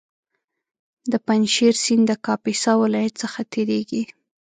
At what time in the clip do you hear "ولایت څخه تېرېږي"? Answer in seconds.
2.83-4.03